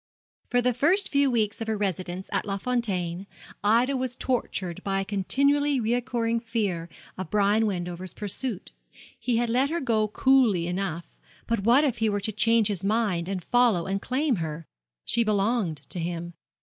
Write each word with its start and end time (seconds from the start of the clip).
For 0.49 0.63
the 0.63 0.73
first 0.73 1.09
few 1.09 1.29
weeks 1.29 1.61
of 1.61 1.67
her 1.67 1.77
residence 1.77 2.27
at 2.33 2.43
Les 2.43 2.57
Fontaines, 2.57 3.27
Ida 3.63 3.95
was 3.95 4.15
tortured 4.15 4.83
by 4.83 5.01
a 5.01 5.05
continually 5.05 5.79
recurring 5.79 6.39
fear 6.39 6.89
of 7.19 7.29
Brian 7.29 7.67
Wendover's 7.67 8.15
pursuit. 8.15 8.71
He 9.19 9.37
had 9.37 9.47
let 9.47 9.69
her 9.69 9.79
go 9.79 10.07
coolly 10.07 10.65
enough; 10.65 11.19
but 11.45 11.59
what 11.59 11.83
if 11.83 11.99
he 11.99 12.09
were 12.09 12.19
to 12.19 12.31
change 12.31 12.67
his 12.67 12.83
mind 12.83 13.29
and 13.29 13.43
follow 13.43 13.85
and 13.85 14.01
claim 14.01 14.37
her? 14.37 14.65
She 15.05 15.23
belonged 15.23 15.81
to 15.89 15.99
him. 15.99 16.33